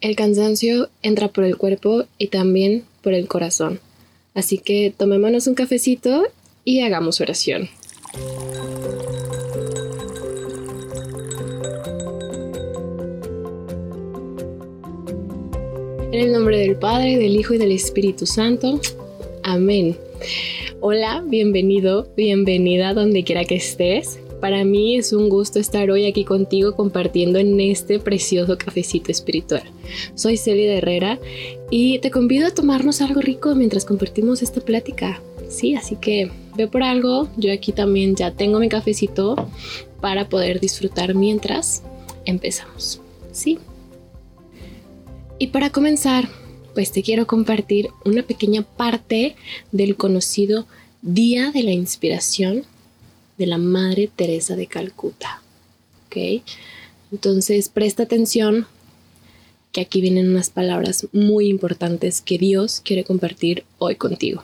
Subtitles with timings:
[0.00, 3.80] El cansancio entra por el cuerpo y también por el corazón.
[4.32, 6.22] Así que tomémonos un cafecito
[6.64, 7.68] y hagamos oración.
[16.12, 18.80] En el nombre del Padre, del Hijo y del Espíritu Santo.
[19.42, 19.96] Amén.
[20.78, 24.20] Hola, bienvenido, bienvenida donde quiera que estés.
[24.40, 29.64] Para mí es un gusto estar hoy aquí contigo compartiendo en este precioso cafecito espiritual.
[30.14, 31.18] Soy Celia Herrera
[31.70, 35.20] y te convido a tomarnos algo rico mientras compartimos esta plática.
[35.48, 37.28] Sí, así que ve por algo.
[37.36, 39.48] Yo aquí también ya tengo mi cafecito
[40.00, 41.82] para poder disfrutar mientras
[42.24, 43.00] empezamos.
[43.32, 43.58] Sí.
[45.40, 46.28] Y para comenzar,
[46.74, 49.34] pues te quiero compartir una pequeña parte
[49.72, 50.66] del conocido
[51.02, 52.64] Día de la Inspiración
[53.38, 55.42] de la Madre Teresa de Calcuta.
[56.06, 56.42] ¿Ok?
[57.12, 58.66] Entonces presta atención
[59.72, 64.42] que aquí vienen unas palabras muy importantes que Dios quiere compartir hoy contigo.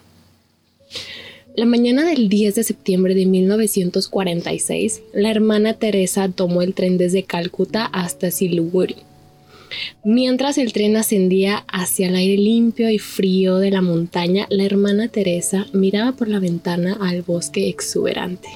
[1.56, 7.22] La mañana del 10 de septiembre de 1946, la hermana Teresa tomó el tren desde
[7.22, 8.96] Calcuta hasta Siliguri
[10.02, 15.08] Mientras el tren ascendía hacia el aire limpio y frío de la montaña, la hermana
[15.08, 18.48] Teresa miraba por la ventana al bosque exuberante.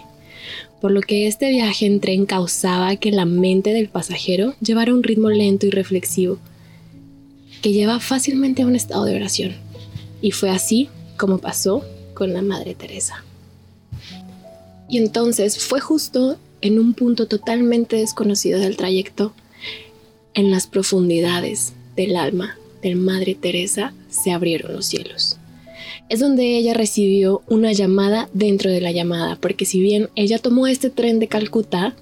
[0.80, 5.02] Por lo que este viaje en tren causaba que la mente del pasajero llevara un
[5.02, 6.38] ritmo lento y reflexivo,
[7.62, 9.52] que lleva fácilmente a un estado de oración.
[10.22, 11.84] Y fue así como pasó
[12.14, 13.24] con la Madre Teresa.
[14.88, 19.32] Y entonces fue justo en un punto totalmente desconocido del trayecto
[20.34, 24.97] en las profundidades del alma de Madre Teresa se abrieron los cielos.
[26.08, 30.66] Es donde ella recibió una llamada dentro de la llamada, porque si bien ella tomó
[30.66, 31.94] este tren de Calcuta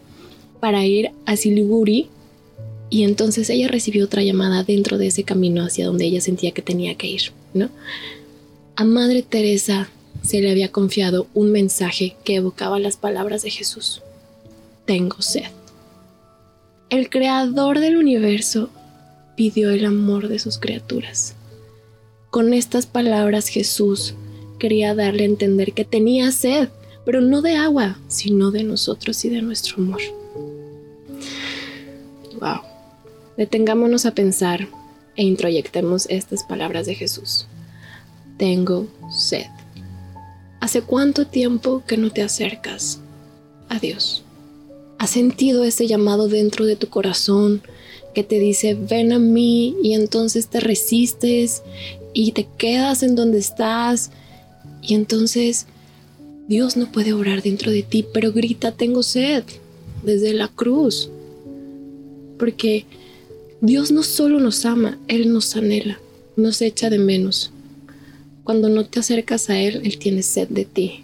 [0.60, 2.08] para ir a Siliguri,
[2.88, 6.62] y entonces ella recibió otra llamada dentro de ese camino hacia donde ella sentía que
[6.62, 7.68] tenía que ir, ¿no?
[8.76, 9.88] A Madre Teresa
[10.22, 14.02] se le había confiado un mensaje que evocaba las palabras de Jesús.
[14.84, 15.50] Tengo sed.
[16.90, 18.70] El creador del universo
[19.36, 21.34] pidió el amor de sus criaturas.
[22.36, 24.12] Con estas palabras Jesús
[24.58, 26.68] quería darle a entender que tenía sed,
[27.06, 30.02] pero no de agua, sino de nosotros y de nuestro amor.
[32.38, 32.60] Wow.
[33.38, 34.68] Detengámonos a pensar
[35.16, 37.46] e introyectemos estas palabras de Jesús.
[38.36, 39.46] Tengo sed.
[40.60, 43.00] ¿Hace cuánto tiempo que no te acercas
[43.70, 44.24] a Dios?
[44.98, 47.62] ¿Has sentido ese llamado dentro de tu corazón
[48.16, 51.62] que te dice, ven a mí y entonces te resistes
[52.18, 54.10] y te quedas en donde estás
[54.80, 55.66] y entonces
[56.48, 59.44] Dios no puede orar dentro de ti, pero grita, tengo sed
[60.02, 61.10] desde la cruz.
[62.38, 62.86] Porque
[63.60, 66.00] Dios no solo nos ama, Él nos anhela,
[66.36, 67.50] nos echa de menos.
[68.44, 71.02] Cuando no te acercas a Él, Él tiene sed de ti.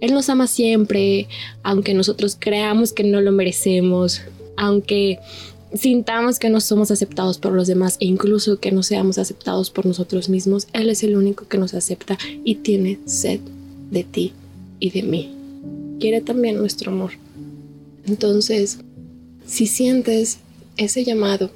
[0.00, 1.26] Él nos ama siempre,
[1.64, 4.20] aunque nosotros creamos que no lo merecemos,
[4.56, 5.18] aunque
[5.74, 9.86] sintamos que no somos aceptados por los demás e incluso que no seamos aceptados por
[9.86, 13.40] nosotros mismos, Él es el único que nos acepta y tiene sed
[13.90, 14.32] de ti
[14.80, 15.34] y de mí.
[16.00, 17.12] Quiere también nuestro amor.
[18.06, 18.78] Entonces,
[19.46, 20.38] si sientes
[20.76, 21.50] ese llamado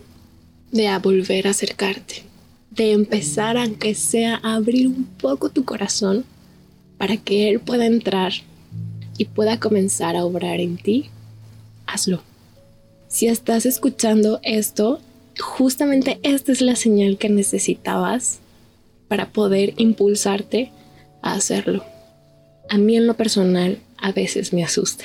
[0.70, 2.24] de volver a acercarte,
[2.70, 6.24] de empezar aunque sea a abrir un poco tu corazón,
[6.98, 8.32] para que Él pueda entrar
[9.18, 11.10] y pueda comenzar a obrar en ti,
[11.86, 12.22] hazlo.
[13.12, 14.98] Si estás escuchando esto,
[15.38, 18.38] justamente esta es la señal que necesitabas
[19.06, 20.72] para poder impulsarte
[21.20, 21.84] a hacerlo.
[22.70, 25.04] A mí en lo personal a veces me asusta,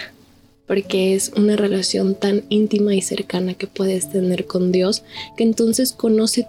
[0.68, 5.04] porque es una relación tan íntima y cercana que puedes tener con Dios,
[5.36, 6.48] que entonces conoce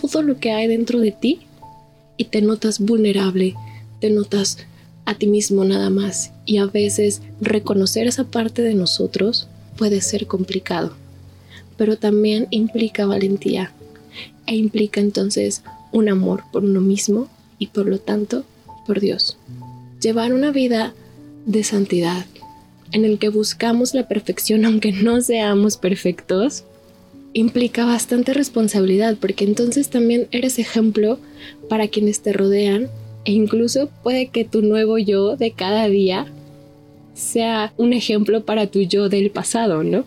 [0.00, 1.40] todo lo que hay dentro de ti
[2.16, 3.54] y te notas vulnerable,
[4.00, 4.56] te notas
[5.04, 10.26] a ti mismo nada más y a veces reconocer esa parte de nosotros puede ser
[10.26, 10.92] complicado,
[11.76, 13.72] pero también implica valentía
[14.46, 15.62] e implica entonces
[15.92, 17.28] un amor por uno mismo
[17.58, 18.44] y por lo tanto
[18.86, 19.36] por Dios.
[20.00, 20.94] Llevar una vida
[21.46, 22.26] de santidad
[22.92, 26.64] en el que buscamos la perfección aunque no seamos perfectos
[27.32, 31.18] implica bastante responsabilidad porque entonces también eres ejemplo
[31.68, 32.88] para quienes te rodean
[33.24, 36.26] e incluso puede que tu nuevo yo de cada día
[37.14, 40.04] sea un ejemplo para tu yo del pasado, ¿no?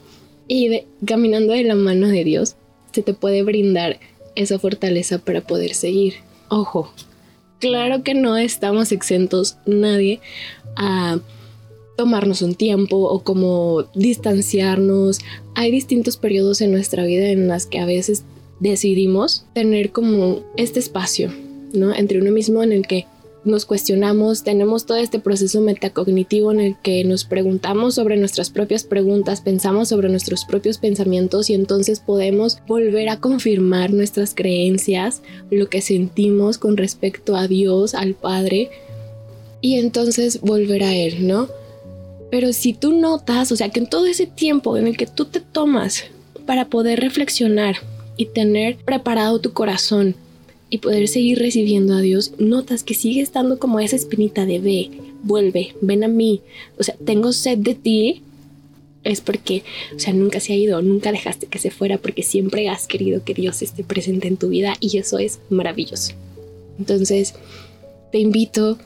[0.48, 2.56] Y caminando de la mano de Dios,
[2.92, 4.00] se te puede brindar
[4.36, 6.16] esa fortaleza para poder seguir.
[6.50, 6.92] Ojo,
[7.60, 10.20] claro que no estamos exentos nadie
[10.76, 11.20] a
[11.98, 15.20] tomarnos un tiempo o como distanciarnos.
[15.56, 18.24] Hay distintos periodos en nuestra vida en las que a veces
[18.60, 21.34] decidimos tener como este espacio,
[21.74, 21.94] ¿no?
[21.94, 23.06] Entre uno mismo en el que
[23.48, 28.84] nos cuestionamos, tenemos todo este proceso metacognitivo en el que nos preguntamos sobre nuestras propias
[28.84, 35.70] preguntas, pensamos sobre nuestros propios pensamientos y entonces podemos volver a confirmar nuestras creencias, lo
[35.70, 38.70] que sentimos con respecto a Dios, al Padre,
[39.62, 41.48] y entonces volver a Él, ¿no?
[42.30, 45.26] Pero si tú notas, o sea, que en todo ese tiempo en el que tú
[45.26, 46.04] te tomas
[46.46, 47.78] para poder reflexionar
[48.18, 50.16] y tener preparado tu corazón
[50.70, 54.92] y poder seguir recibiendo a Dios, notas que sigue estando como esa espinita de ve,
[55.24, 56.42] vuelve, ven a mí.
[56.78, 58.22] O sea, tengo sed de ti.
[59.04, 59.64] Es porque,
[59.96, 63.24] o sea, nunca se ha ido, nunca dejaste que se fuera porque siempre has querido
[63.24, 66.14] que Dios esté presente en tu vida y eso es maravilloso.
[66.78, 67.34] Entonces,
[68.12, 68.78] te invito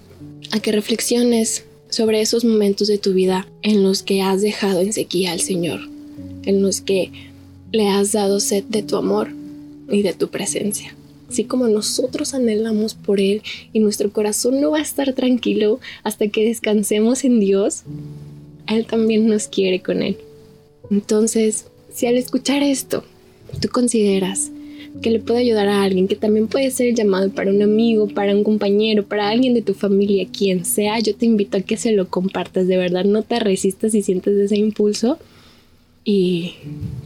[0.51, 4.93] a que reflexiones sobre esos momentos de tu vida en los que has dejado en
[4.93, 5.79] sequía al Señor,
[6.43, 7.11] en los que
[7.71, 9.29] le has dado sed de tu amor
[9.89, 10.95] y de tu presencia
[11.31, 13.41] así como nosotros anhelamos por Él
[13.71, 17.83] y nuestro corazón no va a estar tranquilo hasta que descansemos en Dios,
[18.67, 20.17] Él también nos quiere con Él.
[20.89, 23.05] Entonces, si al escuchar esto,
[23.61, 24.51] tú consideras
[25.01, 28.35] que le puede ayudar a alguien, que también puede ser llamado para un amigo, para
[28.35, 31.93] un compañero, para alguien de tu familia, quien sea, yo te invito a que se
[31.93, 35.17] lo compartas, de verdad, no te resistas si sientes ese impulso
[36.03, 36.55] y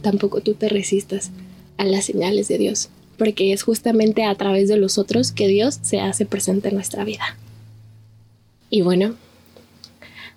[0.02, 1.30] tampoco tú te resistas
[1.76, 5.78] a las señales de Dios porque es justamente a través de los otros que Dios
[5.82, 7.36] se hace presente en nuestra vida.
[8.70, 9.14] Y bueno,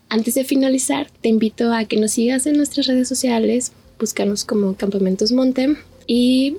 [0.10, 4.76] antes de finalizar, te invito a que nos sigas en nuestras redes sociales, búscanos como
[4.76, 5.78] Campamentos Montem
[6.08, 6.58] y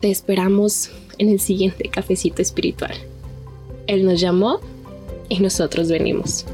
[0.00, 2.94] te esperamos en el siguiente cafecito espiritual.
[3.86, 4.60] Él nos llamó
[5.28, 6.44] y nosotros venimos.